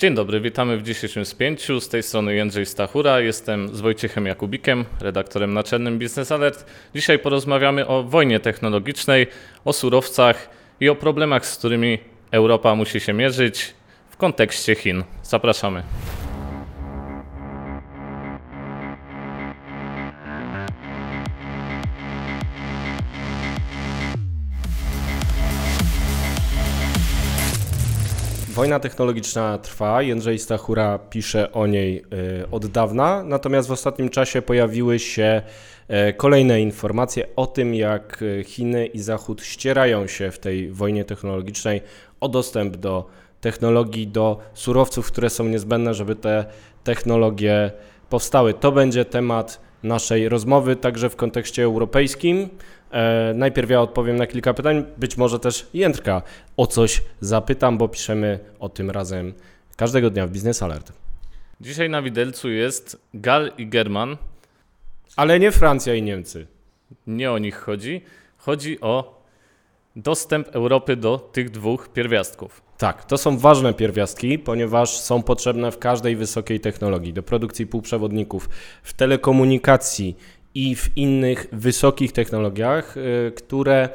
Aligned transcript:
Dzień 0.00 0.14
dobry, 0.14 0.40
witamy 0.40 0.76
w 0.76 0.82
dzisiejszym 0.82 1.24
spięciu. 1.24 1.80
Z 1.80 1.88
tej 1.88 2.02
strony 2.02 2.34
Jędrzej 2.34 2.66
Stachura, 2.66 3.20
jestem 3.20 3.76
z 3.76 3.80
Wojciechem 3.80 4.26
Jakubikiem, 4.26 4.84
redaktorem 5.00 5.54
naczelnym 5.54 5.98
Business 5.98 6.32
Alert. 6.32 6.66
Dzisiaj 6.94 7.18
porozmawiamy 7.18 7.86
o 7.86 8.02
wojnie 8.02 8.40
technologicznej, 8.40 9.26
o 9.64 9.72
surowcach 9.72 10.50
i 10.80 10.88
o 10.88 10.94
problemach, 10.94 11.46
z 11.46 11.58
którymi 11.58 11.98
Europa 12.30 12.74
musi 12.74 13.00
się 13.00 13.12
mierzyć 13.12 13.74
w 14.10 14.16
kontekście 14.16 14.74
Chin. 14.74 15.04
Zapraszamy. 15.22 15.82
Wojna 28.60 28.80
technologiczna 28.80 29.58
trwa, 29.58 30.02
Jędrzej 30.02 30.38
Stachura 30.38 30.98
pisze 30.98 31.52
o 31.52 31.66
niej 31.66 32.04
e, 32.42 32.50
od 32.50 32.66
dawna, 32.66 33.22
natomiast 33.24 33.68
w 33.68 33.72
ostatnim 33.72 34.08
czasie 34.08 34.42
pojawiły 34.42 34.98
się 34.98 35.42
e, 35.88 36.12
kolejne 36.12 36.60
informacje 36.60 37.26
o 37.36 37.46
tym, 37.46 37.74
jak 37.74 38.24
e, 38.40 38.44
Chiny 38.44 38.86
i 38.86 38.98
Zachód 38.98 39.42
ścierają 39.42 40.06
się 40.06 40.30
w 40.30 40.38
tej 40.38 40.72
wojnie 40.72 41.04
technologicznej 41.04 41.80
o 42.20 42.28
dostęp 42.28 42.76
do 42.76 43.06
technologii, 43.40 44.06
do 44.06 44.38
surowców, 44.54 45.06
które 45.06 45.30
są 45.30 45.44
niezbędne, 45.44 45.94
żeby 45.94 46.16
te 46.16 46.44
technologie 46.84 47.70
powstały. 48.08 48.54
To 48.54 48.72
będzie 48.72 49.04
temat 49.04 49.60
naszej 49.82 50.28
rozmowy, 50.28 50.76
także 50.76 51.10
w 51.10 51.16
kontekście 51.16 51.62
europejskim. 51.62 52.48
E, 52.90 53.32
najpierw 53.34 53.70
ja 53.70 53.80
odpowiem 53.80 54.16
na 54.16 54.26
kilka 54.26 54.54
pytań, 54.54 54.84
być 54.96 55.16
może 55.16 55.38
też 55.38 55.66
Jędrka 55.74 56.22
o 56.56 56.66
coś 56.66 57.02
zapytam, 57.20 57.78
bo 57.78 57.88
piszemy 57.88 58.38
o 58.58 58.68
tym 58.68 58.90
razem 58.90 59.34
każdego 59.76 60.10
dnia 60.10 60.26
w 60.26 60.30
Business 60.30 60.62
Alert. 60.62 60.92
Dzisiaj 61.60 61.90
na 61.90 62.02
widelcu 62.02 62.50
jest 62.50 63.00
Gal 63.14 63.52
i 63.58 63.66
German. 63.66 64.16
Ale 65.16 65.40
nie 65.40 65.52
Francja 65.52 65.94
i 65.94 66.02
Niemcy. 66.02 66.46
Nie 67.06 67.32
o 67.32 67.38
nich 67.38 67.56
chodzi. 67.56 68.02
Chodzi 68.38 68.80
o 68.80 69.22
dostęp 69.96 70.48
Europy 70.48 70.96
do 70.96 71.18
tych 71.18 71.50
dwóch 71.50 71.88
pierwiastków. 71.88 72.69
Tak, 72.80 73.04
to 73.04 73.18
są 73.18 73.38
ważne 73.38 73.74
pierwiastki, 73.74 74.38
ponieważ 74.38 74.98
są 74.98 75.22
potrzebne 75.22 75.72
w 75.72 75.78
każdej 75.78 76.16
wysokiej 76.16 76.60
technologii, 76.60 77.12
do 77.12 77.22
produkcji 77.22 77.66
półprzewodników, 77.66 78.48
w 78.82 78.92
telekomunikacji 78.92 80.16
i 80.54 80.76
w 80.76 80.96
innych 80.96 81.46
wysokich 81.52 82.12
technologiach, 82.12 82.96
y, 82.96 83.32
które 83.36 83.88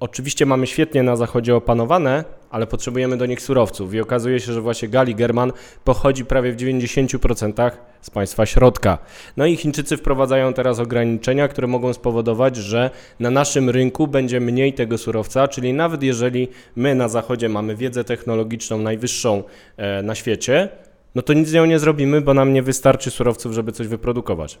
oczywiście 0.00 0.46
mamy 0.46 0.66
świetnie 0.66 1.02
na 1.02 1.16
zachodzie 1.16 1.56
opanowane, 1.56 2.24
ale 2.50 2.66
potrzebujemy 2.66 3.16
do 3.16 3.26
nich 3.26 3.42
surowców. 3.42 3.94
I 3.94 4.00
okazuje 4.00 4.40
się, 4.40 4.52
że 4.52 4.60
właśnie 4.60 4.88
Gali 4.88 5.14
German 5.14 5.52
pochodzi 5.84 6.24
prawie 6.24 6.52
w 6.52 6.56
90% 6.56 7.70
z 8.00 8.10
państwa 8.10 8.46
środka. 8.46 8.98
No 9.36 9.46
i 9.46 9.56
Chińczycy 9.56 9.96
wprowadzają 9.96 10.52
teraz 10.52 10.78
ograniczenia, 10.78 11.48
które 11.48 11.66
mogą 11.66 11.92
spowodować, 11.92 12.56
że 12.56 12.90
na 13.20 13.30
naszym 13.30 13.70
rynku 13.70 14.06
będzie 14.06 14.40
mniej 14.40 14.72
tego 14.72 14.98
surowca, 14.98 15.48
czyli 15.48 15.72
nawet 15.72 16.02
jeżeli 16.02 16.48
my 16.76 16.94
na 16.94 17.08
zachodzie 17.08 17.48
mamy 17.48 17.76
wiedzę 17.76 18.04
technologiczną 18.04 18.78
najwyższą 18.78 19.42
e, 19.76 20.02
na 20.02 20.14
świecie, 20.14 20.68
no 21.14 21.22
to 21.22 21.32
nic 21.32 21.48
z 21.48 21.52
nią 21.52 21.64
nie 21.64 21.78
zrobimy, 21.78 22.20
bo 22.20 22.34
nam 22.34 22.52
nie 22.52 22.62
wystarczy 22.62 23.10
surowców, 23.10 23.52
żeby 23.52 23.72
coś 23.72 23.86
wyprodukować. 23.86 24.58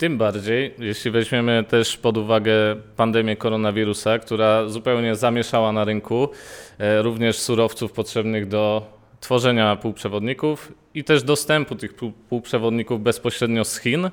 Tym 0.00 0.18
bardziej, 0.18 0.74
jeśli 0.78 1.10
weźmiemy 1.10 1.64
też 1.68 1.96
pod 1.96 2.16
uwagę 2.16 2.52
pandemię 2.96 3.36
koronawirusa, 3.36 4.18
która 4.18 4.68
zupełnie 4.68 5.16
zamieszała 5.16 5.72
na 5.72 5.84
rynku 5.84 6.28
e, 6.78 7.02
również 7.02 7.38
surowców 7.38 7.92
potrzebnych 7.92 8.48
do 8.48 8.86
tworzenia 9.20 9.76
półprzewodników 9.76 10.72
i 10.94 11.04
też 11.04 11.22
dostępu 11.22 11.74
tych 11.74 11.94
półprzewodników 12.28 13.02
bezpośrednio 13.02 13.64
z 13.64 13.78
Chin. 13.78 14.10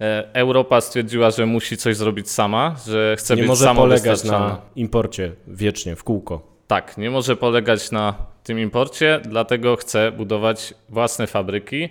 E, 0.00 0.34
Europa 0.34 0.80
stwierdziła, 0.80 1.30
że 1.30 1.46
musi 1.46 1.76
coś 1.76 1.96
zrobić 1.96 2.30
sama, 2.30 2.76
że 2.86 3.16
chce 3.18 3.36
nie 3.36 3.42
być 3.42 3.48
może 3.48 3.74
polegać 3.74 4.24
na 4.24 4.60
imporcie 4.76 5.32
wiecznie, 5.46 5.96
w 5.96 6.04
kółko. 6.04 6.42
Tak, 6.66 6.98
nie 6.98 7.10
może 7.10 7.36
polegać 7.36 7.90
na 7.90 8.14
tym 8.44 8.58
imporcie, 8.58 9.20
dlatego 9.24 9.76
chce 9.76 10.12
budować 10.12 10.74
własne 10.88 11.26
fabryki 11.26 11.88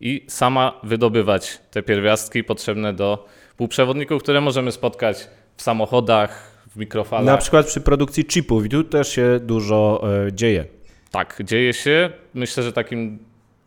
i 0.00 0.24
sama 0.28 0.80
wydobywać 0.82 1.60
te 1.70 1.82
pierwiastki 1.82 2.44
potrzebne 2.44 2.92
do 2.92 3.26
półprzewodników, 3.56 4.22
które 4.22 4.40
możemy 4.40 4.72
spotkać 4.72 5.28
w 5.56 5.62
samochodach, 5.62 6.56
w 6.66 6.76
mikrofalach. 6.76 7.26
Na 7.26 7.36
przykład 7.36 7.66
przy 7.66 7.80
produkcji 7.80 8.24
chipów 8.24 8.66
i 8.66 8.68
tu 8.68 8.84
też 8.84 9.08
się 9.08 9.40
dużo 9.42 10.02
e, 10.26 10.32
dzieje. 10.32 10.64
Tak, 11.10 11.40
dzieje 11.44 11.74
się. 11.74 12.10
Myślę, 12.34 12.62
że 12.62 12.72
takim 12.72 13.18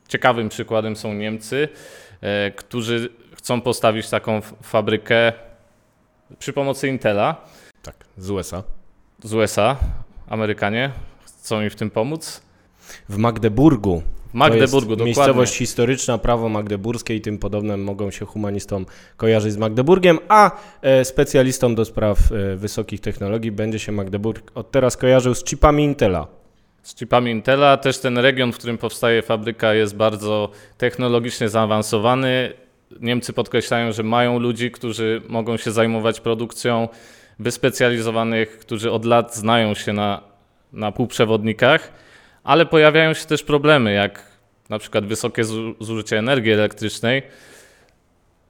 ciekawym 0.07 0.49
przykładem 0.49 0.95
są 0.95 1.13
Niemcy, 1.13 1.69
e, 2.21 2.51
którzy 2.51 3.09
chcą 3.37 3.61
postawić 3.61 4.09
taką 4.09 4.41
fabrykę 4.41 5.33
przy 6.39 6.53
pomocy 6.53 6.87
Intela. 6.87 7.35
Tak, 7.83 7.95
z 8.17 8.29
USA. 8.29 8.63
Z 9.23 9.33
USA. 9.33 9.77
Amerykanie 10.27 10.91
chcą 11.25 11.61
im 11.61 11.69
w 11.69 11.75
tym 11.75 11.89
pomóc. 11.89 12.41
W 13.09 13.17
Magdeburgu 13.17 14.03
w 14.29 14.33
Magdeburgu, 14.33 14.89
dokładnie. 14.89 15.05
Miejscowość 15.05 15.55
historyczna, 15.55 16.17
prawo 16.17 16.49
magdeburskie 16.49 17.15
i 17.15 17.21
tym 17.21 17.37
podobne 17.37 17.77
mogą 17.77 18.11
się 18.11 18.25
humanistom 18.25 18.85
kojarzyć 19.17 19.53
z 19.53 19.57
Magdeburgiem, 19.57 20.19
a 20.27 20.51
e, 20.81 21.05
specjalistom 21.05 21.75
do 21.75 21.85
spraw 21.85 22.19
e, 22.31 22.55
wysokich 22.55 23.01
technologii 23.01 23.51
będzie 23.51 23.79
się 23.79 23.91
Magdeburg 23.91 24.51
od 24.55 24.71
teraz 24.71 24.97
kojarzył 24.97 25.35
z 25.35 25.43
chipami 25.43 25.83
Intela. 25.83 26.27
Z 26.83 26.95
chipami 26.95 27.31
Intela 27.31 27.77
też 27.77 27.97
ten 27.99 28.17
region, 28.17 28.53
w 28.53 28.57
którym 28.57 28.77
powstaje 28.77 29.21
fabryka 29.21 29.73
jest 29.73 29.95
bardzo 29.95 30.49
technologicznie 30.77 31.49
zaawansowany. 31.49 32.53
Niemcy 32.99 33.33
podkreślają, 33.33 33.91
że 33.91 34.03
mają 34.03 34.39
ludzi, 34.39 34.71
którzy 34.71 35.21
mogą 35.27 35.57
się 35.57 35.71
zajmować 35.71 36.19
produkcją, 36.19 36.87
wyspecjalizowanych, 37.39 38.59
którzy 38.59 38.91
od 38.91 39.05
lat 39.05 39.35
znają 39.35 39.73
się 39.73 39.93
na, 39.93 40.21
na 40.73 40.91
półprzewodnikach 40.91 41.91
ale 42.43 42.65
pojawiają 42.65 43.13
się 43.13 43.25
też 43.25 43.43
problemy, 43.43 43.93
jak 43.93 44.23
na 44.69 44.79
przykład 44.79 45.05
wysokie 45.05 45.43
zużycie 45.79 46.17
energii 46.17 46.51
elektrycznej, 46.51 47.21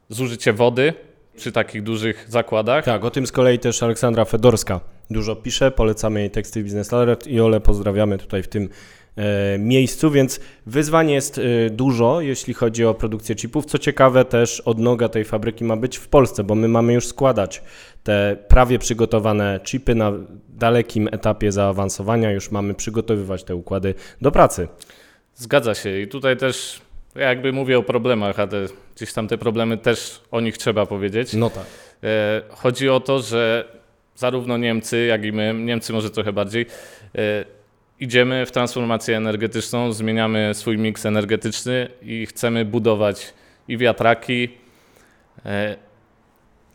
zużycie 0.09 0.53
wody 0.53 0.94
przy 1.39 1.51
takich 1.51 1.83
dużych 1.83 2.25
zakładach. 2.29 2.85
Tak, 2.85 3.05
o 3.05 3.11
tym 3.11 3.27
z 3.27 3.31
kolei 3.31 3.59
też 3.59 3.83
Aleksandra 3.83 4.25
Fedorska 4.25 4.79
dużo 5.09 5.35
pisze, 5.35 5.72
polecamy 5.72 6.19
jej 6.19 6.31
teksty 6.31 6.63
Business 6.63 6.94
Alert 6.94 7.27
i 7.27 7.41
Ole 7.41 7.59
pozdrawiamy 7.59 8.17
tutaj 8.17 8.44
w 8.44 8.47
tym 8.47 8.69
e, 9.16 9.57
miejscu, 9.59 10.11
więc 10.11 10.39
wyzwań 10.66 11.11
jest 11.11 11.38
e, 11.38 11.69
dużo, 11.69 12.22
jeśli 12.22 12.53
chodzi 12.53 12.85
o 12.85 12.94
produkcję 12.94 13.35
chipów. 13.35 13.66
Co 13.66 13.77
ciekawe, 13.77 14.25
też 14.25 14.59
odnoga 14.59 15.09
tej 15.09 15.25
fabryki 15.25 15.63
ma 15.63 15.77
być 15.77 15.97
w 15.97 16.07
Polsce, 16.07 16.44
bo 16.44 16.55
my 16.55 16.67
mamy 16.67 16.94
już 16.94 17.07
składać 17.07 17.63
te 18.03 18.38
prawie 18.47 18.79
przygotowane 18.79 19.59
chipy 19.63 19.95
na 19.95 20.13
dalekim 20.50 21.09
etapie 21.11 21.51
zaawansowania, 21.51 22.31
już 22.31 22.51
mamy 22.51 22.73
przygotowywać 22.73 23.44
te 23.44 23.56
układy 23.56 23.94
do 24.21 24.31
pracy. 24.31 24.67
Zgadza 25.35 25.75
się 25.75 26.00
i 26.00 26.07
tutaj 26.07 26.38
też 26.38 26.81
ja 27.16 27.29
jakby 27.29 27.53
mówię 27.53 27.77
o 27.77 27.83
problemach, 27.83 28.39
ale 28.39 28.67
gdzieś 29.00 29.14
tam 29.14 29.28
te 29.28 29.38
problemy 29.38 29.78
też 29.78 30.22
o 30.32 30.42
nich 30.42 30.58
trzeba 30.58 30.86
powiedzieć. 30.86 31.34
No 31.34 31.50
tak. 31.50 31.66
E, 32.04 32.42
chodzi 32.50 32.90
o 32.90 33.00
to, 33.00 33.22
że 33.22 33.66
zarówno 34.16 34.58
Niemcy, 34.58 35.06
jak 35.06 35.24
i 35.24 35.32
my, 35.32 35.54
Niemcy 35.54 35.94
może 35.94 36.10
trochę 36.10 36.34
bardziej, 36.34 36.66
e, 37.16 37.46
idziemy 38.00 38.46
w 38.46 38.52
transformację 38.52 39.18
energetyczną, 39.18 39.92
zmieniamy 39.92 40.52
swój 40.54 40.78
miks 40.78 41.06
energetyczny 41.06 41.88
i 42.02 42.26
chcemy 42.26 42.66
budować 42.66 43.34
i 43.68 43.78
wiatraki, 43.78 44.50
e, 45.46 45.76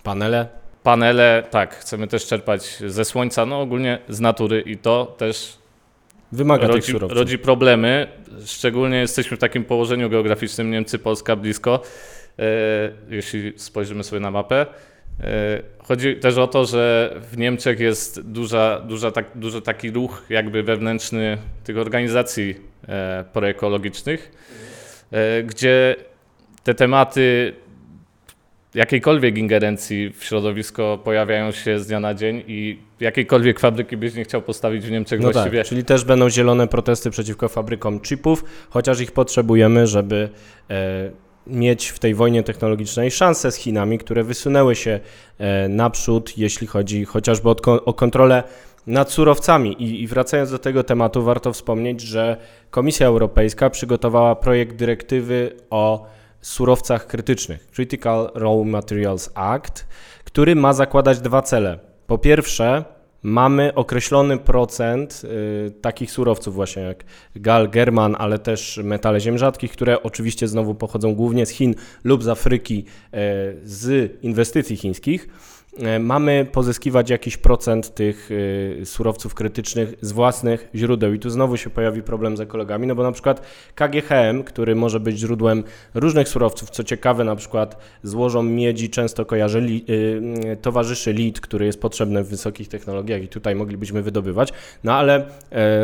panele 0.03 0.49
panele, 0.85 1.43
tak, 1.51 1.75
chcemy 1.75 2.07
też 2.07 2.27
czerpać 2.27 2.79
ze 2.87 3.05
słońca, 3.05 3.47
no 3.47 3.61
ogólnie 3.61 3.99
z 4.09 4.21
natury 4.21 4.61
i 4.61 4.77
to 4.77 5.15
też 5.19 5.59
wymaga 6.35 6.67
rodzi, 6.67 6.93
tych 6.93 7.03
rodzi 7.03 7.39
problemy. 7.39 8.07
Szczególnie 8.47 8.97
jesteśmy 8.97 9.37
w 9.37 9.41
takim 9.41 9.65
położeniu 9.65 10.11
geograficznym 10.11 10.71
Niemcy, 10.71 10.99
Polska 10.99 11.37
blisko, 11.37 11.83
e, 12.39 12.45
jeśli 13.11 13.53
spojrzymy 13.57 14.05
sobie 14.05 14.21
na 14.21 14.31
mapę. 14.31 14.67
E, 15.21 15.63
chodzi 15.79 16.17
też 16.17 16.37
o 16.37 16.47
to, 16.47 16.65
że 16.65 17.15
w 17.31 17.39
Niemczech 17.39 17.81
jest 17.81 18.21
duża, 18.21 18.81
duża, 18.81 19.11
tak, 19.11 19.27
duży 19.35 19.63
taki 19.63 19.91
ruch 19.91 20.25
jakby 20.31 20.63
wewnętrzny 20.63 21.39
tych 21.65 21.79
organizacji 21.79 22.55
e, 22.89 23.25
proekologicznych, 23.33 24.33
gdzie 25.45 25.97
te 26.65 26.75
tematy 26.75 27.53
jakiejkolwiek 28.75 29.39
ingerencji 29.39 30.11
w 30.11 30.25
środowisko 30.25 30.99
pojawiają 31.05 31.53
się 31.53 31.79
z 31.79 31.87
dnia 31.87 32.01
na 32.01 32.15
dzień 32.15 32.43
i 32.47 32.79
jakiejkolwiek 33.05 33.61
fabryki 33.61 33.97
byś 33.97 34.15
nie 34.15 34.25
chciał 34.25 34.43
postawić 34.43 34.87
w 34.87 34.91
Niemczech 34.91 35.21
no 35.21 35.31
właściwie. 35.33 35.59
Tak, 35.59 35.69
czyli 35.69 35.85
też 35.85 36.05
będą 36.05 36.31
zielone 36.31 36.69
protesty 36.69 37.11
przeciwko 37.11 37.49
fabrykom 37.49 38.01
chipów, 38.01 38.45
chociaż 38.71 39.01
ich 39.01 39.13
potrzebujemy, 39.13 39.87
żeby 39.87 40.29
e, 40.71 41.11
mieć 41.47 41.89
w 41.89 41.99
tej 41.99 42.15
wojnie 42.15 42.43
technologicznej 42.43 43.11
szansę 43.11 43.53
z 43.53 43.57
Chinami, 43.57 43.99
które 43.99 44.25
wysunęły 44.25 44.77
się 44.77 45.01
e, 45.39 45.69
naprzód, 45.69 46.39
jeśli 46.39 46.67
chodzi 46.67 47.05
chociażby 47.05 47.49
o, 47.49 47.57
o 47.85 47.95
kontrolę 47.95 48.43
nad 48.87 49.11
surowcami. 49.11 49.83
I, 49.83 50.03
I 50.03 50.07
wracając 50.07 50.51
do 50.51 50.59
tego 50.59 50.85
tematu, 50.85 51.23
warto 51.23 51.53
wspomnieć, 51.53 52.01
że 52.01 52.37
Komisja 52.71 53.07
Europejska 53.07 53.71
przygotowała 53.71 54.37
projekt 54.37 54.77
dyrektywy 54.77 55.53
o 55.71 56.07
surowcach 56.41 57.07
krytycznych, 57.07 57.67
Critical 57.67 58.31
Raw 58.35 58.67
Materials 58.67 59.31
Act, 59.35 59.87
który 60.25 60.55
ma 60.57 60.73
zakładać 60.73 61.21
dwa 61.21 61.43
cele. 61.43 61.79
Po 62.07 62.19
pierwsze, 62.19 62.85
mamy 63.25 63.75
określony 63.75 64.39
procent 64.39 65.23
y, 65.25 65.71
takich 65.81 66.11
surowców 66.11 66.55
właśnie 66.55 66.83
jak 66.83 67.05
gal, 67.37 67.71
german, 67.71 68.17
ale 68.19 68.39
też 68.39 68.81
metale 68.85 69.21
ziem 69.21 69.39
rzadkich, 69.39 69.73
które 69.73 70.03
oczywiście 70.03 70.49
znowu 70.49 70.75
pochodzą 70.75 71.15
głównie 71.15 71.47
z 71.47 71.51
Chin 71.51 71.75
lub 72.05 72.23
z 72.23 72.29
Afryki, 72.29 72.79
y, 72.79 73.17
z 73.65 74.13
inwestycji 74.23 74.77
chińskich 74.77 75.29
mamy 76.01 76.47
pozyskiwać 76.53 77.11
jakiś 77.11 77.37
procent 77.37 77.95
tych 77.95 78.31
e, 78.81 78.87
surowców 78.87 79.35
krytycznych 79.35 79.95
z 80.01 80.13
własnych 80.13 80.69
źródeł. 80.75 81.13
I 81.13 81.19
tu 81.19 81.31
znowu 81.31 81.57
się 81.57 81.71
pojawi 81.71 82.03
problem 82.03 82.37
z 82.37 82.41
ekologami, 82.41 82.87
no 82.87 82.95
bo 82.95 83.03
na 83.03 83.13
przykład 83.13 83.43
KGHM, 83.75 84.43
który 84.45 84.75
może 84.75 85.01
być 85.01 85.19
źródłem 85.19 85.65
różnych 85.95 86.29
surowców, 86.29 86.71
co 86.71 86.85
ciekawe, 86.85 87.25
na 87.25 87.37
przykład 87.37 87.79
złożą 88.03 88.43
miedzi 88.43 88.91
często 88.91 89.25
kojarzy 89.25 89.61
li, 89.61 89.85
y, 90.53 90.57
towarzyszy 90.57 91.13
lit, 91.13 91.41
który 91.41 91.67
jest 91.67 91.81
potrzebny 91.81 92.25
w 92.25 92.29
wysokich 92.29 92.69
technologiach 92.69 93.23
i 93.23 93.29
tutaj 93.29 93.55
moglibyśmy 93.55 94.03
wydobywać, 94.03 94.53
no 94.85 94.95
ale 94.95 95.27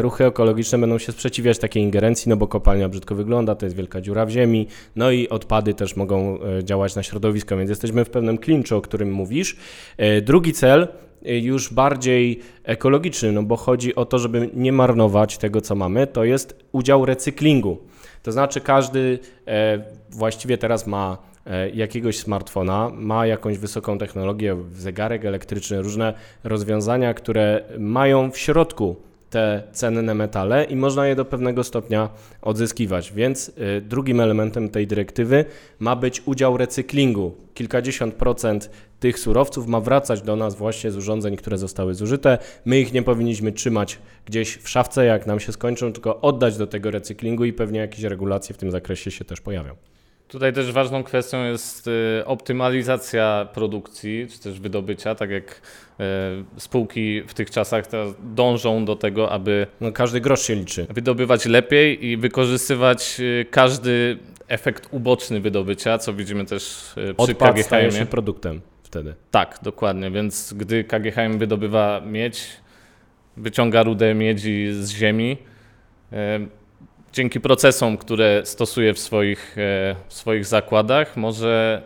ruchy 0.01 0.25
ekologiczne 0.25 0.79
będą 0.79 0.99
się 0.99 1.13
sprzeciwiać 1.13 1.59
takiej 1.59 1.83
ingerencji, 1.83 2.29
no 2.29 2.37
bo 2.37 2.47
kopalnia 2.47 2.89
brzydko 2.89 3.15
wygląda, 3.15 3.55
to 3.55 3.67
jest 3.67 3.77
wielka 3.77 4.01
dziura 4.01 4.27
w 4.27 4.31
ziemi, 4.31 4.67
no 4.97 5.11
i 5.11 5.29
odpady 5.29 5.75
też 5.75 5.97
mogą 5.97 6.39
działać 6.63 6.97
na 6.97 7.03
środowisko, 7.03 7.57
więc 7.57 7.71
jesteśmy 7.71 8.05
w 8.05 8.11
pewnym 8.11 8.39
klinczu, 8.39 8.77
o 8.77 8.81
którym 8.81 9.13
mówisz. 9.13 9.57
E, 9.97 10.21
drugi 10.21 10.53
cel 10.53 10.89
e, 11.25 11.39
już 11.39 11.73
bardziej 11.73 12.41
ekologiczny, 12.65 13.33
no 13.33 13.43
bo 13.43 13.57
chodzi 13.57 13.95
o 13.95 14.05
to, 14.05 14.19
żeby 14.19 14.51
nie 14.55 14.73
marnować 14.73 15.39
tego, 15.39 15.61
co 15.61 15.75
mamy, 15.75 16.07
to 16.07 16.25
jest 16.25 16.65
udział 16.73 17.07
recyklingu. 17.07 17.79
To 18.23 18.33
znaczy 18.33 18.61
każdy 18.61 19.19
e, 19.47 19.85
właściwie 20.11 20.59
teraz 20.59 20.87
ma 20.87 21.31
jakiegoś 21.75 22.19
smartfona, 22.19 22.91
ma 22.95 23.27
jakąś 23.27 23.59
wysoką 23.59 23.99
technologię, 23.99 24.57
zegarek 24.73 25.25
elektryczny, 25.25 25.83
różne 25.83 26.15
rozwiązania, 26.45 27.15
które 27.15 27.65
mają 27.79 28.31
w 28.31 28.39
środku 28.39 28.97
te 29.31 29.63
cenne 29.73 30.15
metale 30.15 30.65
i 30.65 30.77
można 30.77 31.07
je 31.07 31.17
do 31.17 31.25
pewnego 31.25 31.65
stopnia 31.65 32.09
odzyskiwać. 32.43 33.13
Więc 33.13 33.49
y, 33.49 33.81
drugim 33.81 34.21
elementem 34.21 34.69
tej 34.69 34.87
dyrektywy 34.87 35.45
ma 35.79 35.97
być 35.97 36.23
udział 36.27 36.57
recyklingu. 36.57 37.35
Kilkadziesiąt 37.55 38.15
procent 38.15 38.71
tych 39.01 39.19
surowców 39.19 39.67
ma 39.67 39.81
wracać 39.81 40.23
do 40.23 40.37
nas 40.37 40.55
właśnie 40.55 40.91
z 40.91 40.97
urządzeń, 40.97 41.37
które 41.37 41.59
zostały 41.59 41.95
zużyte. 41.95 42.39
My 42.65 42.81
ich 42.81 42.93
nie 42.93 43.03
powinniśmy 43.03 43.53
trzymać 43.53 43.99
gdzieś 44.27 44.57
w 44.57 44.69
szafce, 44.69 45.05
jak 45.05 45.27
nam 45.27 45.41
się 45.41 45.53
skończą, 45.53 45.93
tylko 45.93 46.21
oddać 46.21 46.57
do 46.57 46.67
tego 46.67 46.91
recyklingu 46.91 47.45
i 47.45 47.53
pewnie 47.53 47.81
jakieś 47.81 48.03
regulacje 48.03 48.55
w 48.55 48.59
tym 48.59 48.71
zakresie 48.71 49.11
się 49.11 49.25
też 49.25 49.41
pojawią. 49.41 49.75
Tutaj 50.31 50.53
też 50.53 50.73
ważną 50.73 51.03
kwestią 51.03 51.45
jest 51.45 51.89
y, 51.89 52.23
optymalizacja 52.25 53.49
produkcji, 53.55 54.27
czy 54.31 54.41
też 54.41 54.61
wydobycia, 54.61 55.15
tak 55.15 55.31
jak 55.31 55.51
y, 55.51 56.05
spółki 56.61 57.23
w 57.23 57.35
tych 57.35 57.51
czasach 57.51 57.85
dążą 58.23 58.85
do 58.85 58.97
tego, 58.97 59.31
aby 59.31 59.67
no, 59.81 59.93
każdy 59.93 60.21
grosz 60.21 60.43
się 60.43 60.55
liczy. 60.55 60.87
Wydobywać 60.91 61.47
lepiej 61.47 62.07
i 62.07 62.17
wykorzystywać 62.17 63.17
y, 63.21 63.47
każdy 63.51 64.19
efekt 64.49 64.89
uboczny 64.91 65.41
wydobycia, 65.41 65.99
co 65.99 66.15
widzimy 66.15 66.45
też 66.45 66.93
przy 66.95 67.15
Odpad 67.17 67.51
KGHM. 67.51 67.65
staje 67.65 67.93
się 67.93 68.07
produktem 68.07 68.61
wtedy. 68.83 69.15
Tak, 69.31 69.59
dokładnie, 69.63 70.11
więc 70.11 70.55
gdy 70.57 70.85
KGHM 70.85 71.39
wydobywa 71.39 72.03
miedź, 72.07 72.47
wyciąga 73.37 73.83
rudę 73.83 74.15
miedzi 74.15 74.69
z 74.73 74.91
ziemi, 74.91 75.37
dzięki 77.13 77.41
procesom, 77.41 77.97
które 77.97 78.43
stosuje 78.45 78.95
w 78.95 78.99
swoich, 78.99 79.59
e, 79.59 79.97
w 80.09 80.15
swoich 80.15 80.47
zakładach, 80.47 81.17
może 81.17 81.83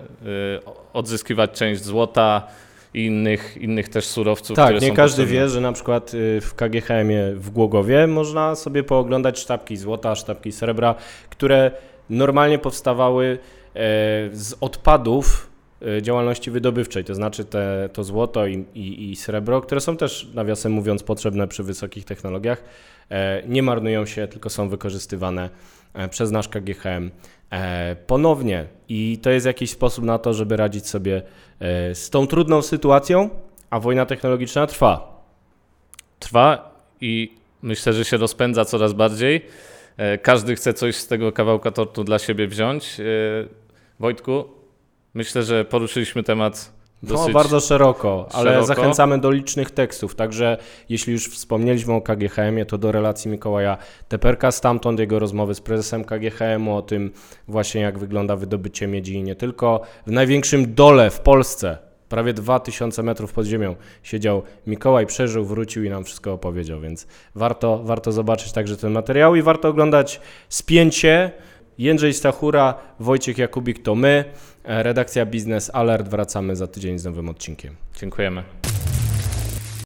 e, 0.56 0.92
odzyskiwać 0.92 1.50
część 1.50 1.84
złota 1.84 2.46
i 2.94 3.06
innych, 3.06 3.56
innych 3.56 3.88
też 3.88 4.06
surowców. 4.06 4.56
Tak, 4.56 4.80
nie 4.80 4.92
każdy 4.92 5.22
potrzebne. 5.22 5.42
wie, 5.42 5.48
że 5.48 5.60
na 5.60 5.72
przykład 5.72 6.12
e, 6.14 6.40
w 6.40 6.54
KGHM-ie 6.54 7.34
w 7.34 7.50
Głogowie 7.50 8.06
można 8.06 8.54
sobie 8.54 8.82
pooglądać 8.82 9.38
sztabki 9.38 9.76
złota, 9.76 10.14
sztabki 10.14 10.52
srebra, 10.52 10.94
które 11.30 11.70
normalnie 12.10 12.58
powstawały 12.58 13.38
z 14.32 14.54
odpadów 14.60 15.50
działalności 16.02 16.50
wydobywczej, 16.50 17.04
to 17.04 17.14
znaczy 17.14 17.44
te, 17.44 17.88
to 17.92 18.04
złoto 18.04 18.46
i, 18.46 18.64
i, 18.74 19.10
i 19.10 19.16
srebro, 19.16 19.60
które 19.60 19.80
są 19.80 19.96
też, 19.96 20.28
nawiasem 20.34 20.72
mówiąc, 20.72 21.02
potrzebne 21.02 21.48
przy 21.48 21.62
wysokich 21.62 22.04
technologiach 22.04 22.62
E, 23.10 23.42
nie 23.46 23.62
marnują 23.62 24.06
się, 24.06 24.28
tylko 24.28 24.50
są 24.50 24.68
wykorzystywane 24.68 25.50
e, 25.94 26.08
przez 26.08 26.30
nasz 26.30 26.48
KGHM 26.48 27.10
e, 27.50 27.96
ponownie. 28.06 28.66
I 28.88 29.18
to 29.22 29.30
jest 29.30 29.46
jakiś 29.46 29.70
sposób 29.70 30.04
na 30.04 30.18
to, 30.18 30.34
żeby 30.34 30.56
radzić 30.56 30.88
sobie 30.88 31.22
z 31.94 32.10
tą 32.10 32.26
trudną 32.26 32.62
sytuacją, 32.62 33.30
a 33.70 33.80
wojna 33.80 34.06
technologiczna 34.06 34.66
trwa. 34.66 35.24
Trwa 36.18 36.76
i 37.00 37.34
myślę, 37.62 37.92
że 37.92 38.04
się 38.04 38.16
rozpędza 38.16 38.64
coraz 38.64 38.92
bardziej. 38.92 39.46
Każdy 40.22 40.54
chce 40.56 40.74
coś 40.74 40.96
z 40.96 41.06
tego 41.06 41.32
kawałka 41.32 41.70
tortu 41.70 42.04
dla 42.04 42.18
siebie 42.18 42.48
wziąć. 42.48 42.96
Wojtku, 44.00 44.44
myślę, 45.14 45.42
że 45.42 45.64
poruszyliśmy 45.64 46.22
temat 46.22 46.72
no, 47.02 47.28
bardzo 47.28 47.60
szeroko, 47.60 48.28
ale 48.32 48.50
szeroko. 48.50 48.66
zachęcamy 48.66 49.18
do 49.18 49.30
licznych 49.30 49.70
tekstów. 49.70 50.14
Także 50.14 50.58
jeśli 50.88 51.12
już 51.12 51.28
wspomnieliśmy 51.28 51.92
o 51.92 52.00
KGHM-ie, 52.00 52.66
to 52.66 52.78
do 52.78 52.92
relacji 52.92 53.30
Mikołaja 53.30 53.78
Teperka, 54.08 54.52
stamtąd 54.52 55.00
jego 55.00 55.18
rozmowy 55.18 55.54
z 55.54 55.60
prezesem 55.60 56.04
KGHM-u 56.04 56.76
o 56.76 56.82
tym 56.82 57.12
właśnie 57.48 57.80
jak 57.80 57.98
wygląda 57.98 58.36
wydobycie 58.36 58.86
miedzi 58.86 59.14
i 59.14 59.22
nie 59.22 59.34
tylko. 59.34 59.80
W 60.06 60.10
największym 60.10 60.74
dole 60.74 61.10
w 61.10 61.20
Polsce, 61.20 61.78
prawie 62.08 62.32
2000 62.32 63.02
metrów 63.02 63.32
pod 63.32 63.46
ziemią, 63.46 63.76
siedział 64.02 64.42
Mikołaj, 64.66 65.06
przeżył, 65.06 65.44
wrócił 65.44 65.84
i 65.84 65.90
nam 65.90 66.04
wszystko 66.04 66.32
opowiedział, 66.32 66.80
więc 66.80 67.06
warto, 67.34 67.80
warto 67.84 68.12
zobaczyć 68.12 68.52
także 68.52 68.76
ten 68.76 68.92
materiał 68.92 69.34
i 69.34 69.42
warto 69.42 69.68
oglądać 69.68 70.20
spięcie 70.48 71.30
Jędrzej 71.78 72.14
Stachura, 72.14 72.74
Wojciech 73.00 73.38
Jakubik 73.38 73.82
to 73.82 73.94
my. 73.94 74.24
Redakcja 74.64 75.26
Biznes 75.26 75.70
Alert. 75.74 76.08
Wracamy 76.08 76.56
za 76.56 76.66
tydzień 76.66 76.98
z 76.98 77.04
nowym 77.04 77.28
odcinkiem. 77.28 77.76
Dziękujemy. 78.00 78.42